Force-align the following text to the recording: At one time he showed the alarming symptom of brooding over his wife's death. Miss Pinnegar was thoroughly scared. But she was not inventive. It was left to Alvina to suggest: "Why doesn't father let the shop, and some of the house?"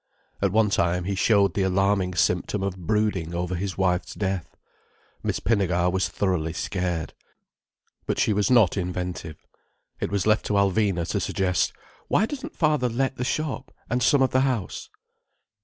At 0.41 0.51
one 0.51 0.71
time 0.71 1.03
he 1.03 1.13
showed 1.13 1.53
the 1.53 1.61
alarming 1.61 2.15
symptom 2.15 2.63
of 2.63 2.75
brooding 2.87 3.35
over 3.35 3.53
his 3.53 3.77
wife's 3.77 4.15
death. 4.15 4.57
Miss 5.21 5.39
Pinnegar 5.39 5.91
was 5.91 6.09
thoroughly 6.09 6.53
scared. 6.53 7.13
But 8.07 8.17
she 8.17 8.33
was 8.33 8.49
not 8.49 8.77
inventive. 8.77 9.45
It 9.99 10.09
was 10.09 10.25
left 10.25 10.47
to 10.47 10.53
Alvina 10.53 11.07
to 11.09 11.19
suggest: 11.19 11.71
"Why 12.07 12.25
doesn't 12.25 12.55
father 12.57 12.89
let 12.89 13.17
the 13.17 13.23
shop, 13.23 13.71
and 13.91 14.01
some 14.01 14.23
of 14.23 14.31
the 14.31 14.41
house?" 14.41 14.89